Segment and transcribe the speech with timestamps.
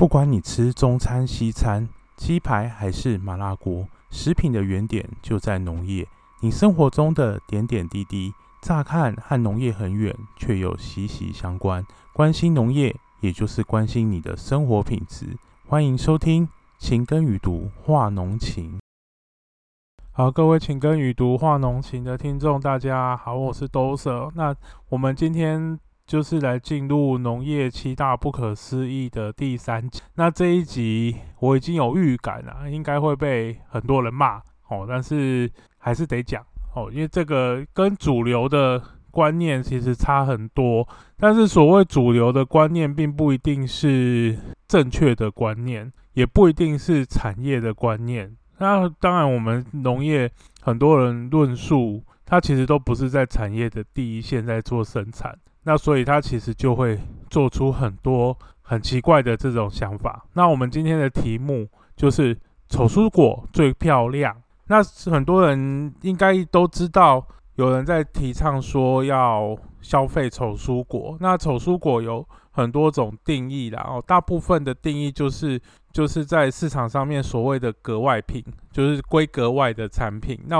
[0.00, 6.08] 不管你吃中餐、西餐、鸡排还是麻辣锅，食品的原点就在农业。
[6.40, 8.32] 你生活中的点点滴滴，
[8.62, 11.84] 乍看和农业很远，却又息息相关。
[12.14, 15.36] 关心农业，也就是关心你的生活品质。
[15.66, 16.46] 欢迎收听
[16.78, 18.78] 《情根与读化农情》。
[20.12, 24.30] 好，各位《情根与读化农情》的听众，大家好，我是 Doser。
[24.34, 24.56] 那
[24.88, 25.78] 我们今天。
[26.10, 30.02] 就是来进入农业七大不可思议的第三集。
[30.16, 34.38] 那这一集我已经有预感了，应该会被很多人骂
[34.68, 36.44] 哦，但是还是得讲
[36.74, 40.84] 哦，因为这个跟主流的观念其实差很多。
[41.16, 48.36] 但是所谓主流的观念，并不一定是正确的观念，也不一定是产业的观念。
[48.58, 50.28] 那当然，我们农业
[50.60, 55.38] 很多人论述，它其实都不是在产业的第一线在做生产。
[55.64, 60.24] 那所以他其实就会做出很多很奇怪的这种想法。
[60.32, 62.34] 那我们今天的题目就是
[62.68, 64.34] 丑蔬果最漂亮。
[64.68, 71.16] 那很多人应该都知道，有人在提倡说要消费丑蔬果。
[71.20, 75.60] 那丑蔬果有很多种定义啦，哦，大部分的定义就是
[75.92, 80.40] 就是在市场上面所谓的格外品，就是规格外的产品。
[80.46, 80.56] 那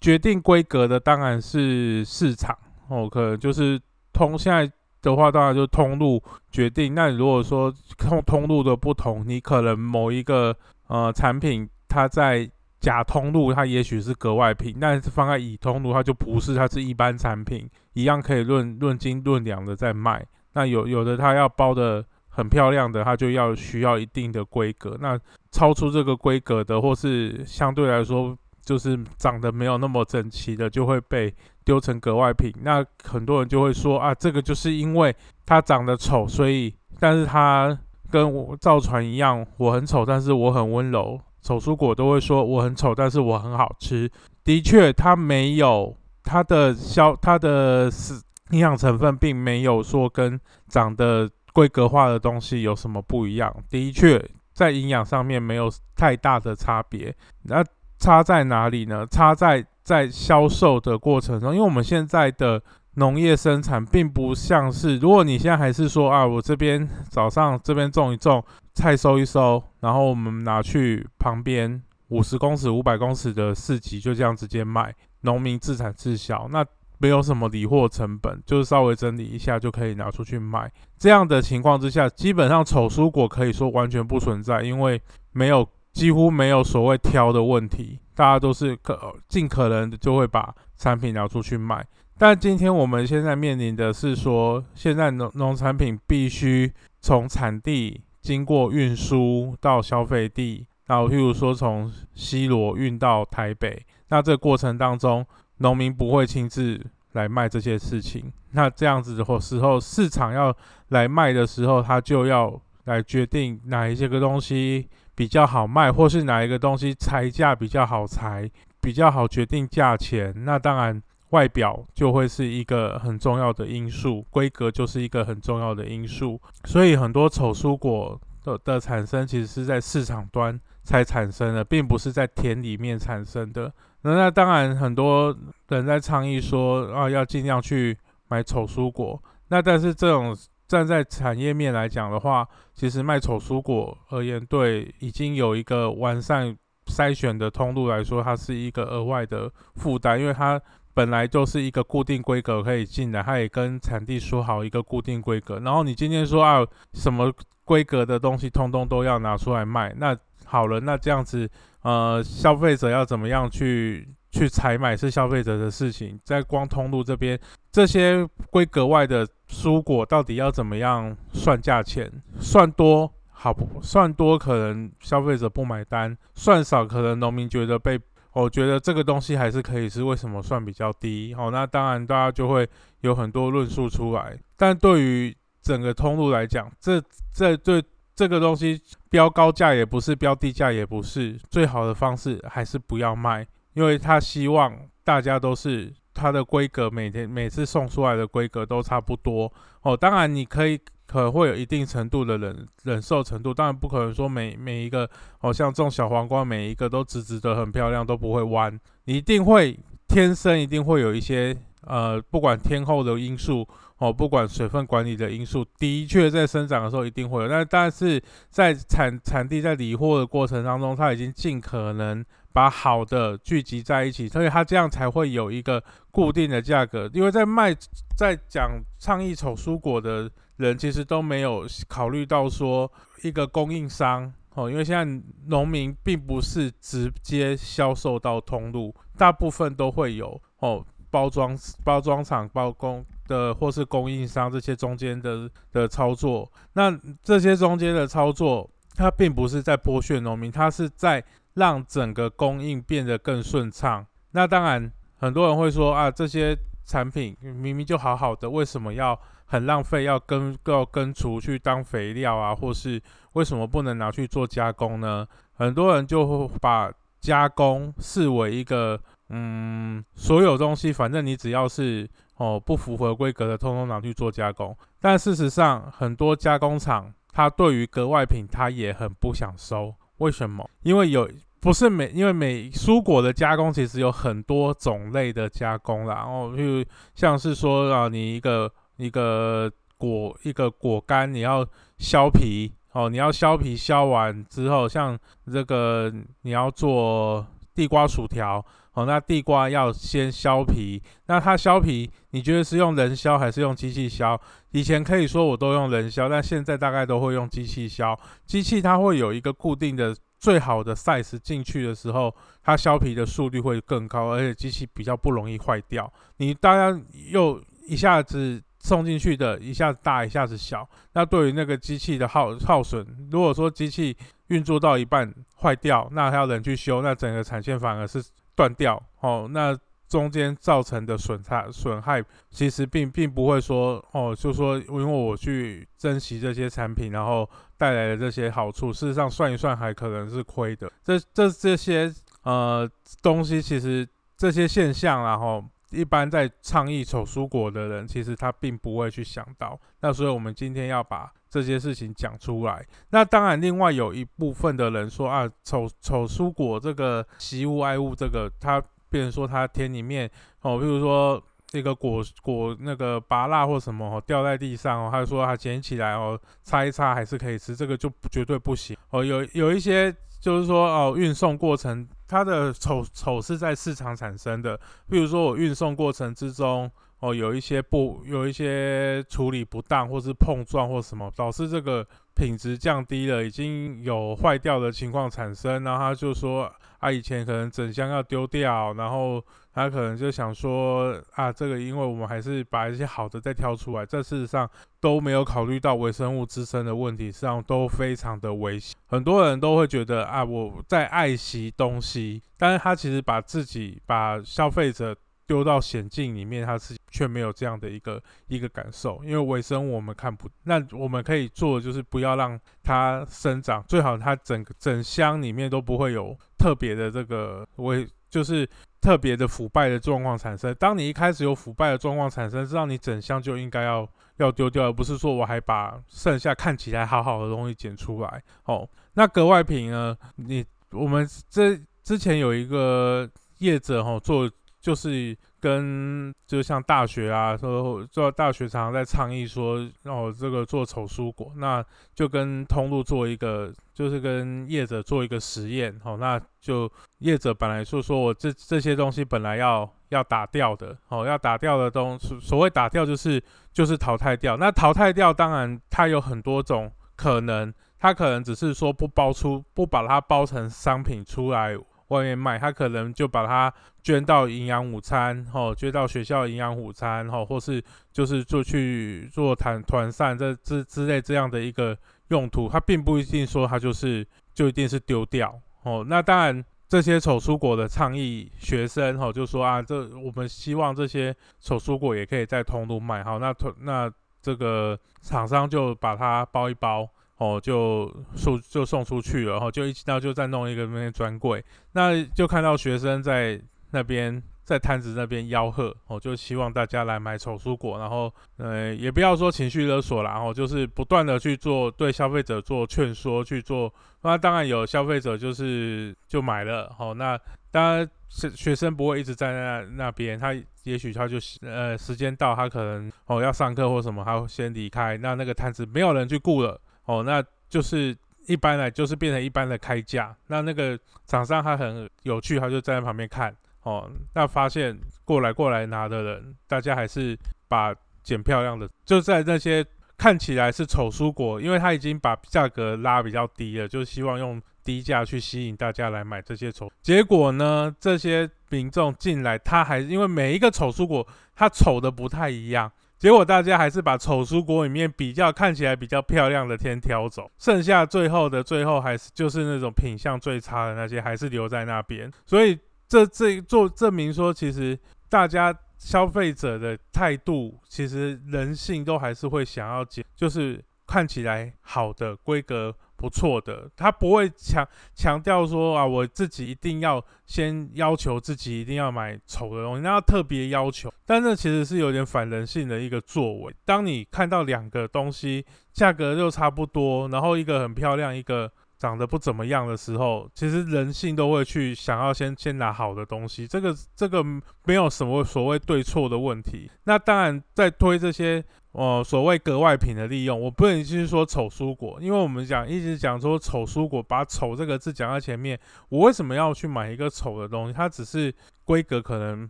[0.00, 2.56] 决定规格的当然是市场
[2.88, 3.80] 哦，可能就是。
[4.14, 6.94] 通现在的话，当然就通路决定。
[6.94, 10.56] 那如果说通通路的不同，你可能某一个
[10.86, 12.48] 呃产品，它在
[12.80, 20.24] 甲通路，它也许是格外品，但是放在乙通路，它就不是，它是一般产品，一样可以论论斤论两的在卖。
[20.54, 24.96] 那有有的它要包的很漂亮的，它就要需要一定的规格。
[25.00, 25.18] 那
[25.50, 31.34] 超出这个规格的，或是相对来说就是长得没有那么整齐的，就会被。
[31.64, 35.14] 丢成格外品，那很多人就会说啊，这个就是因为
[35.46, 37.76] 它长得丑，所以，但是它
[38.10, 41.18] 跟我造船一样，我很丑，但是我很温柔。
[41.40, 44.10] 丑蔬果都会说我很丑，但是我很好吃。
[44.44, 48.14] 的确，它没有它的消，它的是
[48.50, 53.54] 营养成分，并没有说跟长得规格化的东西有什么不一样。
[53.70, 54.22] 的确，
[54.52, 57.14] 在营养上面没有太大的差别。
[57.42, 57.64] 那
[57.98, 59.06] 差在哪里呢？
[59.06, 59.64] 差在。
[59.84, 62.60] 在销售的过程中，因为我们现在的
[62.94, 76.64] 农业生产并不像是，如果你现在还是说啊，我这边早上这边种一种菜收一收，然后我们拿去旁边五十公尺、五百公尺的市集就这样直接卖，农民自产自销，那
[76.98, 80.72] 没有什么理货成本，就是稍微整理一下就可以拿出去卖。
[80.98, 85.00] 这样的情况之下，基本上丑蔬果可以说完全不存在，因为
[85.32, 85.68] 没有。
[85.94, 91.84] 几乎没有所谓挑的问题，大家都是可尽可能的就会把产品拿出去卖。
[92.16, 105.26] 但今天我们现在面临的是说，现在农农产品必须从产地经过运输到消费地，然后譬如说从西罗运到台北，那这个过程当中，
[105.58, 106.80] 农民不会亲自
[107.12, 108.32] 来卖这些事情。
[108.52, 110.56] 那这样子的时候，市场要
[110.90, 114.88] 来卖的时候，他就要来决定哪一些个东西。
[115.14, 126.40] 比较好卖，或是哪一个东西裁价比较好裁，比较好决定价钱，那当然外表就会是一个很重要的因素，规格就是一个很重要的因素。
[126.64, 133.72] 所以很多丑蔬果的的产生，其实是在市场端才产生的，并不是在田里面产生的。
[134.02, 135.36] 那那当然很多
[135.68, 137.96] 人在倡议说啊，要尽量去
[138.28, 139.22] 买丑蔬果。
[139.48, 140.36] 那但是这种。
[140.66, 146.56] 站在产业面来讲的话，其实卖丑蔬果而言，对已经有一个完善
[146.86, 150.60] 筛选的通路来说，它是一个额外的负担，因为它
[150.92, 155.58] 本来就是一个固定规格可以进来，它也跟产地说好一个固定规格。
[155.60, 157.32] 然后你今天说啊，什么
[157.64, 161.48] 规格的东西通通都要拿出来卖，那好了，那这样子，
[161.82, 164.08] 呃，消费者要怎么样去？
[164.34, 167.38] 去采买是消费者的事情，在光通路这边，
[167.74, 172.08] 这些规格外的蔬果到底要怎么样算价钱？
[172.38, 177.98] 算多好不算多，可能消费者不买单；算少，可能农民觉得被，
[178.32, 181.34] 我觉得这个东西还是可以是，为什么算比较低？
[181.34, 182.64] 好，那当然大家就会
[183.00, 184.38] 有很多论述出来。
[184.56, 187.02] 但对于整个通路来讲，这
[187.32, 187.82] 这对
[188.14, 193.44] 这个东西标高价也不是，标低价也不是，最好的方式还是不要卖。
[193.72, 194.72] 因为他希望
[195.02, 199.52] 大家都是它的规格，每天每次送出来的规格都差不多
[199.82, 199.96] 哦。
[199.96, 205.08] 当然，你可以可能会有一定程度的忍忍受程度，当然不可能说每每一个
[205.40, 208.80] 哦，像这种小黄瓜，每一个都直直的很漂亮，都不会弯。
[209.04, 209.78] 你一定会
[210.08, 213.68] 天生一定会有一些呃，不管天候的因素
[213.98, 227.10] 哦，不管水分管理的因素，的确在生长的时候一定会有，但但是在产产地在理货的过程当中，它已经尽可能把好的聚集在一起，所以它这样才会有一个固定的价格。
[227.12, 227.76] 因为在卖
[228.16, 232.90] 在讲倡议丑蔬果的人，其实都没有考虑到说
[233.24, 240.86] 一个供应商哦，因为现在农民并不是直接销售到通路，大部分都会有哦。
[241.10, 246.90] 包装包装厂、包工的或是供应商这些中间的的操作，那
[247.22, 251.22] 这些中间的操作，它并不是在剥削农民，它是在
[251.54, 254.06] 让整个供应变得更顺畅。
[254.32, 263.00] 那当然，很多人会说啊，这些产品明明就好好的，为什么要很浪费，要跟要根除去当肥料啊，或是
[263.32, 265.26] 为什么不能拿去做加工呢？
[265.54, 269.00] 很多人就会把加工视为一个。
[269.30, 274.76] 嗯，所有东西，反正你只要是哦不符合规格的，通通拿去做加工。
[275.00, 279.94] 但事实上，很多加工厂，它对于格外品，它也很不想收。
[280.18, 280.68] 为什么？
[280.82, 281.28] 因为有
[281.60, 286.14] 不是每，因为每蔬果的加工其实有很多种类的加工啦。
[286.16, 286.84] 然后就
[287.14, 291.66] 像是说啊，你一个一个果一个果干，你要
[291.98, 295.18] 削皮哦，你要削皮削完之后，像
[295.52, 296.12] 这个
[296.42, 298.64] 你要做地瓜薯条。
[298.94, 304.40] 哦，那地瓜要先削皮，那它削皮，你觉得是用人削还是用机器削？
[304.70, 308.16] 以前可以说我都用人削，但现在大概都会用机器削。
[308.46, 312.32] 机器它会有一个固定的最好的 size 进去的时候，
[312.62, 316.12] 它削皮的速率会更高，而且机器比较不容易坏掉。
[316.36, 316.96] 你大家
[317.32, 324.16] 又一下子送进去的，一下子大，一下子小，那对于那个机器的耗耗损，如果说机器
[324.48, 328.22] 运作到一半坏掉，那还要人去修，那整个产线反而是。
[328.54, 340.90] 断掉哦，那中间造成的损害损害，其实并并不会说哦，就说因为我去珍惜这些产品，然后带来的这些好处，事实上算一算还可能是亏的。
[341.02, 342.12] 这这这些
[342.42, 342.88] 呃
[343.22, 344.06] 东西，其实
[344.36, 345.64] 这些现象，然后
[345.94, 349.78] 一般在倡议丑蔬果的人，其实他并不会去想到。
[350.00, 352.84] 那所以我们今天要把这些事情讲出来。
[353.10, 360.28] 那当然，另外有一部分的人说啊，丑丑蔬果这个习物爱物，这个他变成说他田里面
[360.62, 369.24] 哦，比如说这个果果那个拔蜡或什么哦掉在地上哦，他说他捡起来哦擦一擦还是可以吃，这个就绝对不行哦。
[369.24, 374.76] 有有一些就是说哦运送过程它的丑丑是在市场产生的，
[375.08, 376.90] 比如说我运送过程之中。
[377.24, 385.82] 哦，有一些不有一些处理不当，或是碰撞或什么，导致这个品质降低了，已经有坏掉的情况产生。
[385.82, 389.42] 然后他就说，啊，以前可能整箱要丢掉，然后
[389.72, 394.68] 他可能就想说，啊，这个因为我们还是把一些好的再挑出来，这事实上
[395.00, 398.94] 都没有考虑到微生物滋生的问题，实际上都非常的危险。
[399.06, 405.16] 很多人都会觉得，啊，我在爱惜东西，但是他其实把自己把消费者。
[405.46, 418.68] 丢到险境里面，他是却没有这样的一个一个感受，因为微生物我们看不，那我们可以做的就是不要让它生长，最好它整个整箱里面都不会有特别的这个微，就是
[419.00, 420.74] 特别的腐败的状况产生。
[420.74, 424.08] 当你一开始有腐败的状况产生，知道你整箱就应该要
[424.38, 428.42] 要丢掉，而不是说我还把剩下看起来好好的东西捡出来。
[428.64, 430.16] 哦，那格外品呢？
[430.34, 434.50] 你我们这之前有一个业者哈做。
[434.84, 441.82] 就是跟就像大学啊，说做大学常常在倡议说，哦，这个做丑蔬果，那
[442.14, 446.90] 就跟通路做一个，就是跟业者做一个实验，哦，那就
[447.20, 453.42] 业者本来说说我这这些东西本来要要打掉的，哦，要打掉的东西，所谓打掉就是
[453.72, 454.58] 就是淘汰掉。
[454.58, 461.74] 那淘汰掉，当然它有很多种可能，它可能只是说不包出，不把它包成商品出来。
[462.08, 467.82] 外面卖，他可能就把它捐到营养午餐，吼，捐到学校营养午餐，吼，或是
[468.12, 471.96] 就是做去做团团膳这之之类这样的一个
[472.28, 487.08] 用途，他并不一定说他就是就一定是丢掉，哦，那当然这些丑蔬果的倡议学生，吼，就说啊，这我们希望这些丑蔬果也可以在通路卖，好，那那这个厂商就把它包一包。
[487.38, 493.60] 哦，就送就送出去了，然后就一起到就再弄一个那边专柜，那就看到学生在
[493.90, 503.92] 那边在摊子那边吆喝，哦，就希望大家来买丑蔬果，然后，呃，也不要说情绪勒索啦，然后就是不断的去做对消费者做劝说，去做。
[504.22, 507.38] 那当然有消费者就是就买了，好，那
[507.70, 523.54] 当然学学生不会一直站在那那边，他也许他就呃时间到，他可能哦要上课或什么，他先离开，那那个摊子没有人去顾了，哦，那就是一般来就是变成一般的开价，那那个厂商他很有趣，他就站在旁边看。
[523.82, 529.84] 哦，那发现过来过来拿的人，大家还是把捡漂亮的，就在那些
[530.16, 536.90] 看起来是丑蔬果，因为他已经把价格拉比较低了，就希望用低价去吸引大家来买这些丑。
[537.02, 542.90] 结果呢，这些民众进来，他还因为每一个丑蔬果它丑的不太一样，
[543.24, 552.78] 结果大家还是把丑蔬果里面比较看起来比较漂亮的先挑走，剩下最后的最后还是就是那种品相最差的那些还是留在那边，所以。
[553.06, 562.92] 这这做证明说，其实大家消费者的态度，其实人性都还是会想要捡，就是看起来好的、规格
[563.24, 571.10] 不错的，他不会强强调说啊，我自己一定要先要求自己一定要买丑的东西，那要特别要求。
[571.24, 573.74] 但这其实是有点反人性的一个作为。
[573.86, 575.64] 当你看到两个东西
[575.94, 578.70] 价格又差不多，然后一个很漂亮，一个。
[578.96, 584.42] 长得不怎么样的时候，其实人性都会去想要先先拿好的东西，这个这个
[584.84, 586.90] 没有什么所谓对错的问题。
[587.02, 588.64] 那当然在推这些
[588.94, 597.92] 呃所谓格外品的利用，我不能去说丑蔬果，因为我们讲一直讲说丑蔬果，把丑这个字讲在前面，我为什么要去买一个丑的东西？
[597.92, 599.68] 它只是规格可能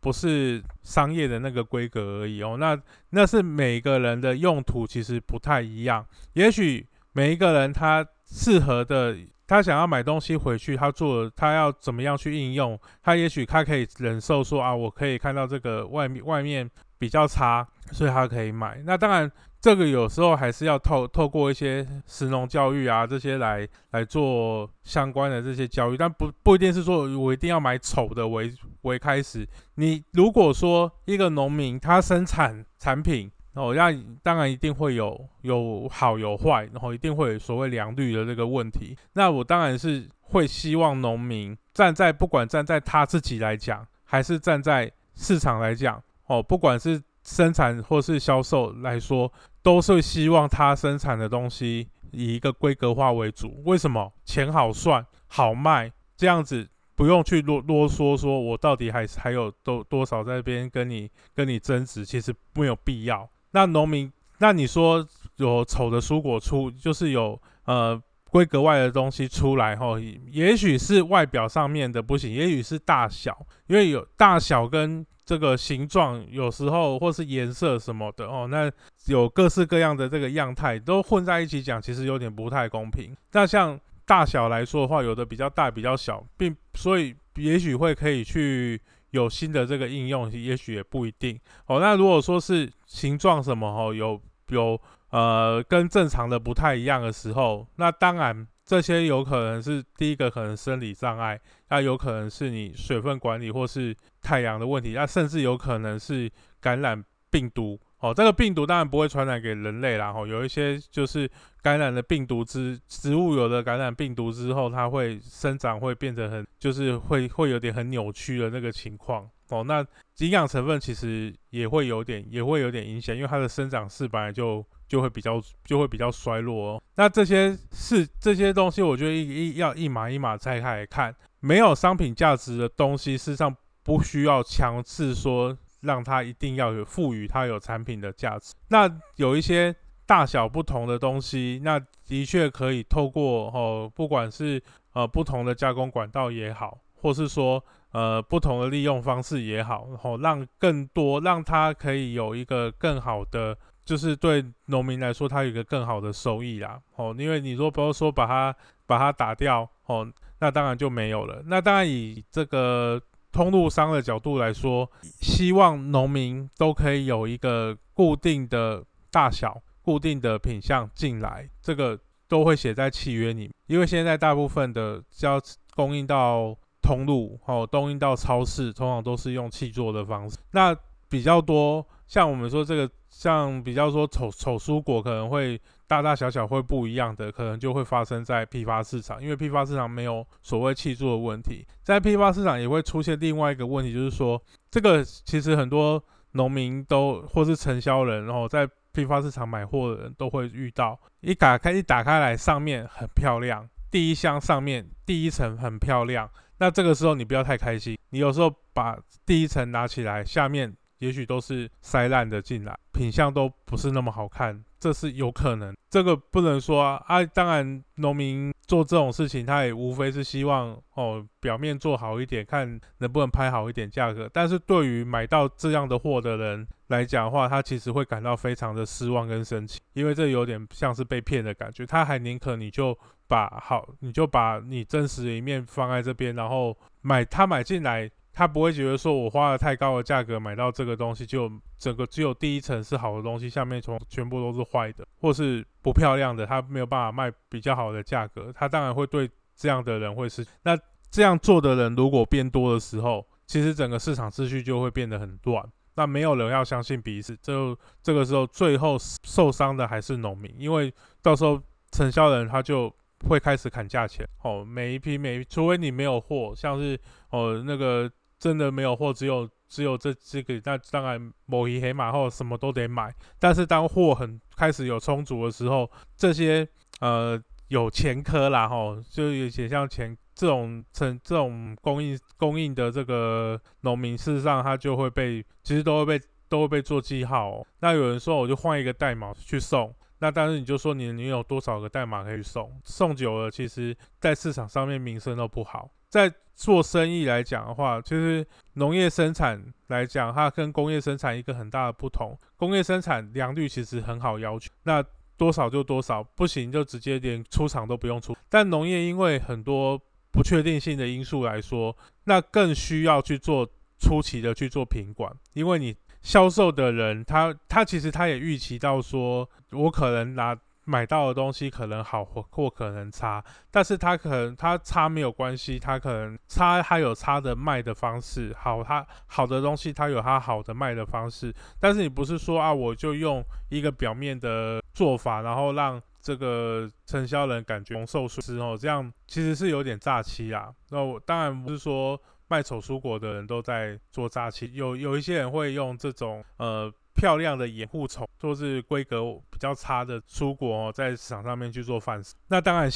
[0.00, 2.56] 不是商业的那个规格而已哦。
[2.58, 2.78] 那
[3.10, 8.06] 那是每个人的用途其实不太一样，也许每一个人他。
[8.28, 12.76] 适合的，他想要买东西回去，他做他要怎么样去应用？
[13.00, 18.80] 他也许他可以忍受说啊，我可以看到这个外面外面比较差，所以他可以买。
[18.84, 29.48] 那当然，这个有时候还是要透透过一些实农教育啊这些来来做相关的这些教育，但不不一定是说我一定要买丑的为为开始。
[29.74, 33.30] 你如果说一个农民他生产产品。
[33.58, 33.90] 哦，那
[34.22, 38.94] 当然一定会有有好有坏，然后一定会有所谓良率的这个问题。
[39.14, 53.62] 那我当然是会希望农民站在不管站在他自己来讲，还是站在市场来讲，哦，不管是生产或是销售来说，都是希望他生产的东西以一个规格化为主。
[53.64, 54.12] 为什么？
[54.24, 63.28] 钱好赚，好卖，这样子不用去啰啰嗦，说我到底还还有多多少在那边跟你跟你争执，其实没有必要。
[63.50, 65.06] 那农民，那你说
[65.36, 78.72] 有丑的蔬果出，就是有呃规格外的东西出来后，也许是外表上面的不行，也许是大小，因为有大小跟这个形状，有时候或是颜色什么的哦，那
[79.06, 83.14] 有各式各样的这个样态都混在一起讲，其实有点不太公平。
[83.32, 88.80] 那像大小来说的话，有的比较大，比较小，并所以也许会可以去。
[89.10, 91.80] 有新的这个应用，也许也不一定哦。
[91.80, 94.78] 那如果说是形状什么哦，有有
[95.08, 106.28] 呃跟正常的不太一样的时候，那当然这些有可能是第一个可能生理障碍，那有可能是你水分管理或是太阳的问题，那甚至有可能是
[106.60, 107.78] 感染病毒。
[107.98, 110.12] 哦，这个病毒当然不会传染给人类啦。
[110.14, 111.28] 哦，有一些就是
[111.62, 119.28] 感染了病毒之植物，有的感染病毒之后，它会生长会变得很，就是会会有点很扭曲的那个情况。
[119.48, 119.80] 哦，那
[120.18, 126.82] 营养成分其实也会有点，也会有点影响，因为它的生长势本来就就会比较就会比较衰落哦。
[126.96, 135.56] 那这些是这些东西，我觉得一一要一码一码拆开来看，没有商品价值的东西，事实上不需要强制说。
[135.82, 138.54] 让它一定要有赋予它有产品的价值。
[138.68, 139.72] 那有一些
[140.04, 144.60] 大小不同的东西，那的确可以透过哦，不管是
[144.94, 147.62] 呃不同的加工管道也好，或是说
[147.92, 156.78] 呃不同的利用方式也好，然后让更多让它可以有一个更好的，就是对农民来说，它有一个更好的收益啦。
[156.96, 160.06] 哦，因为你如果说把它把它打掉哦，
[160.40, 161.42] 那当然就没有了。
[161.46, 163.00] 那当然以这个。
[163.32, 164.90] 通路商的角度来说，
[165.20, 173.52] 希望农民都可以有一个固定的大小、固定的品相进来，这个都会写在契约里。
[173.66, 175.38] 因为现在大部分的交
[175.74, 180.38] 供应到通路，哦，供应到超市，通常都是用气做的方式。
[180.52, 180.74] 那
[181.08, 214.64] 比较多，像我们说这个，像比较说丑丑蔬果，可能会大大小小会不一样的，可能就会发生在批发市场，因为批发市场没有所谓气柱的问题，在批发市场也会出现另外一个问题，就是说这个其实很多农民都或是承销人，然后在批发市场买货的人都会遇到，一打开一打开来，上面很漂亮，第一箱上面第一层很漂亮，那这个时候你不要太开心，你有时候把第一层拿起来，下面也许都是塞烂的进来，品相都不是那么好看。
[214.78, 217.02] 这是有可能，这个不能说啊。
[217.06, 224.30] 啊，当然，农民做这种事情，他也无非是希望哦，表面做好一点，看能不能拍好一点价格。
[224.32, 231.86] 但是对于买到这样的货的人来讲的话，他其实会感到非常的失望跟生气，因为这有点像是被骗的感觉。
[231.86, 238.08] 他还宁可你就把好，你就把你真实的一面放在这边，然后买他买进来。
[238.38, 248.52] 他不会觉得说，我花了太高的价格买到这个东西，就整个只有第一层是好的东西，下面从全部都是坏的，或是不漂亮的，他没有办法卖比较好的价格。
[248.54, 249.26] 他当然会对
[249.56, 250.78] 这样的人会是，那
[251.10, 255.66] 这样做的人如果变多的时候，其实整个市场秩序就会变得很乱。
[255.94, 261.58] 那没有人要相信彼此，就这个时候最后受伤的还是农民，因为到时候
[261.90, 262.94] 承销人他就
[263.26, 264.28] 会开始砍价钱。
[264.42, 267.00] 哦，每一批每，除非你没有货，像是
[267.30, 268.12] 哦那个。
[268.38, 273.14] 真的没有货，只有只有这这个，那当然某一黑马后什么都得买。
[273.38, 276.66] 但是当货很开始有充足的时候，这些
[277.00, 287.66] 呃有前科啦吼，就有些像前这种成这种供应供应的这个农民，事实上他就会被其实都会被都会被做记号。
[287.80, 292.72] 那有人说我就换一个代码去送，那但是你就说你你有多少个代码可以送？
[292.84, 295.90] 送久了，其实在市场上面名声都不好。
[296.08, 302.38] 在做生意来讲的话，其实农业生产来讲，它跟工业生产一个很大的不同。
[302.56, 305.04] 工业生产良率其实很好要求，那
[305.36, 308.34] 多少就多少，不行就直接连出厂都不用出。
[308.48, 311.94] 但农业因为很多不确定性的因素来说，
[312.24, 313.68] 那更需要去做
[313.98, 315.94] 初期的去做品管，因为你
[316.26, 320.58] 销售的人，他他其实他也预期到说，我可能拿。
[320.88, 340.72] 买到的东西可能好或或可能差，但是他可能他差没有关系，他可能差他有差的卖的方式，好他好的东西他有他好的卖的方式，但是你不是说啊我就用一个表面的做法，然后让这个承销人感觉蒙受损失哦，这样其实是有点诈欺啊。
[340.90, 342.16] 那我当然不是说
[342.48, 346.92] 卖丑蔬果的人都在做诈欺，有有一些人会用这种呃。
[347.18, 352.36] 漂亮的掩护虫，或是规格比较差的蔬果，在市场上面去做贩售。
[352.48, 352.90] 那当然，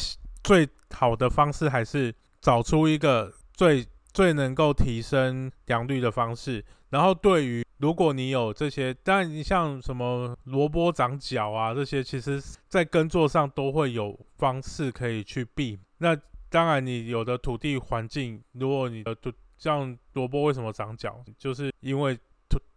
[0.45, 3.83] 最好的方式还是找出一个最
[4.13, 6.63] 最能够提升良率的方式。
[6.91, 15.79] 然后，对于如果你有这些，当然你像什么萝卜长脚啊这些，其实在耕作上都会有方式可以去避。
[15.97, 16.15] 那
[16.51, 22.19] 当然，你有的土地环境，如果你的土像萝卜为什么长脚，就是因为。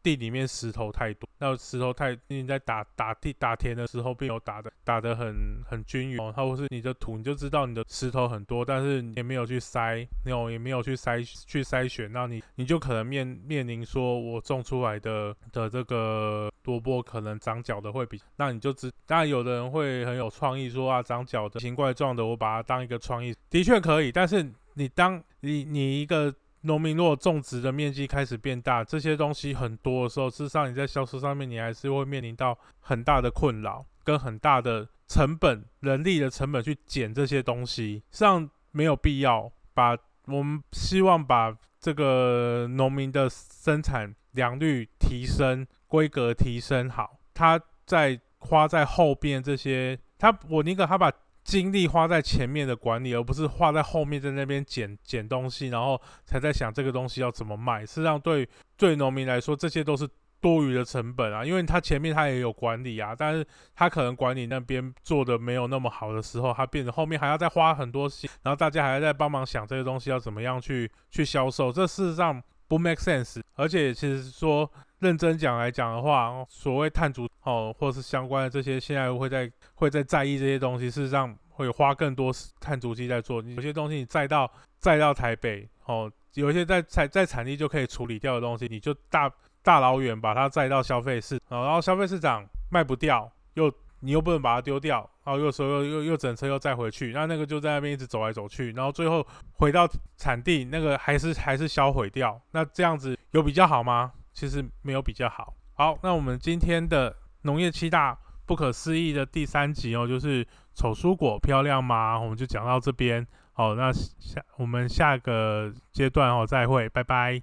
[0.04, 5.34] 地里面石头太多，那石头太你在打打地打田的时候，并没有打的打的很
[5.66, 26.34] 很均匀，它或是你的土，你就知道你的石头很多，但是你也没有去筛，那种也没有去筛去筛选，那你你就可能面面临说，我种出来的的这个萝卜可能长脚的会比，那你就知，当然有的人会很有创意说啊，长脚的奇形怪状的，我把它当一个创意，的确可以，但是你当你你一个。
[26.66, 39.52] 农民如果种植的面积开始变大，这些东西很多的时候，事实上你在销售上面，你还是会面临到很大的困扰，跟很大的成本、人力的成本去减这些东西，实际上没有必要。
[39.74, 39.98] 把
[40.28, 51.12] 我们希望把这个农民的生产良率提升、规格提升好，他在花在后边这些，他我宁可他把。
[51.44, 57.86] 精力花在前面的管理，而不是花在后面在那边捡捡东西，然后才在想这个东西要怎么卖。
[57.86, 60.08] 事实上，对对农民来说，这些都是
[60.40, 72.42] 多余的成本啊，因为他前面他也有管理啊，但是他可能管理那边做的没有那么好的时候，他变得后面还要再花很多心，然后大家还要再帮忙想这个东西要怎么样去去销售，这事实上
[72.74, 73.42] 不 make sense。
[73.56, 81.36] 而且其实说认真讲来讲的话，所谓碳足哦，或是相关的这些，现在会在会在在意这些东西，事实上。
[81.56, 89.32] 会花更多碳足迹在做，有些东西你载到载到台北，哦，有一些在在在产地就可以处理掉的东西，你就大
[89.62, 93.72] 大老远把它载到消费市，然后消费市场卖不掉，又
[94.04, 99.88] 你又不能把它丢掉，然后又说又又又整车又载回去，那那个就在那边一直走来走去，然后最后回到
[100.18, 104.12] 产地那个还是还是销毁掉，那这样子有比较好吗？
[104.34, 105.54] 其实没有比较好。
[105.74, 108.18] 好，那我们今天的农业七大。
[108.46, 112.20] 不可思议的第三集哦，就是丑蔬果漂亮吗？
[112.20, 113.26] 我们就讲到这边。
[113.54, 117.42] 好，那下我们下个阶段哦再会，拜拜。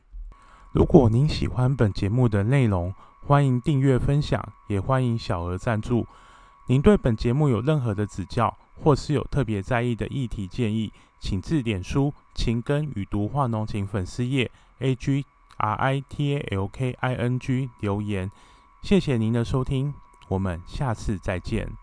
[0.75, 2.95] 如果您喜欢本节目的内容，
[3.27, 6.07] 欢迎订阅分享，也欢迎小额赞助。
[6.71, 15.25] 您对本节目有任何的指教，或是有特别在意的议题建议，请致电书情根与读画浓情粉丝页 A G
[15.57, 18.31] R I T A L K I N G 留言。
[18.83, 19.93] 谢谢您的收听，
[20.29, 21.80] 我们下次再见。